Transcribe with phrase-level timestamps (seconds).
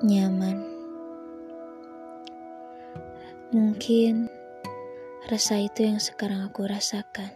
[0.00, 0.64] nyaman.
[3.52, 4.32] Mungkin
[5.28, 7.28] rasa itu yang sekarang aku rasakan.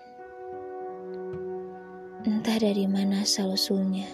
[2.25, 4.09] Entah dari mana asal-usulnya.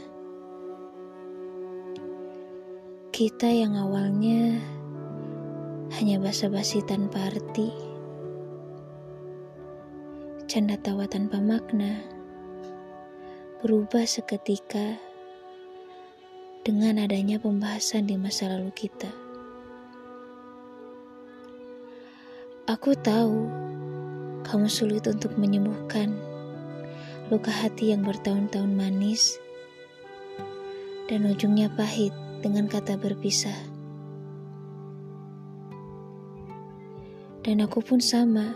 [3.15, 4.59] Kita yang awalnya
[6.03, 7.71] hanya basa-basi tanpa arti,
[10.51, 12.03] canda tawa tanpa makna,
[13.63, 15.10] berubah seketika
[16.61, 19.09] dengan adanya pembahasan di masa lalu kita.
[22.69, 23.49] Aku tahu
[24.45, 26.13] kamu sulit untuk menyembuhkan
[27.33, 29.41] luka hati yang bertahun-tahun manis
[31.09, 32.13] dan ujungnya pahit
[32.45, 33.57] dengan kata berpisah.
[37.41, 38.53] Dan aku pun sama.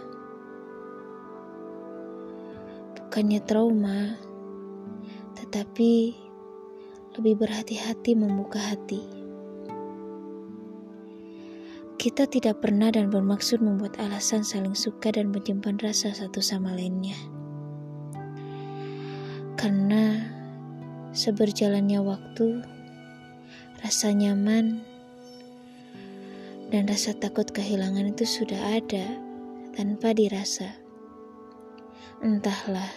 [3.01, 4.19] Bukannya trauma,
[5.41, 6.24] tetapi
[7.15, 9.03] lebih berhati-hati membuka hati.
[11.95, 17.17] Kita tidak pernah dan bermaksud membuat alasan saling suka dan menyimpan rasa satu sama lainnya.
[19.55, 20.21] Karena
[21.15, 22.61] seberjalannya waktu,
[23.81, 24.83] rasa nyaman
[26.75, 29.07] dan rasa takut kehilangan itu sudah ada
[29.79, 30.75] tanpa dirasa.
[32.21, 32.91] Entahlah,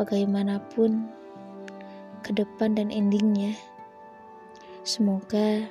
[0.00, 1.04] bagaimanapun
[2.26, 3.54] ke depan dan endingnya.
[4.82, 5.70] Semoga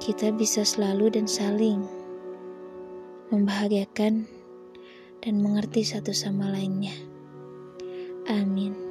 [0.00, 1.84] kita bisa selalu dan saling
[3.28, 4.24] membahagiakan
[5.20, 6.96] dan mengerti satu sama lainnya.
[8.32, 8.83] Amin.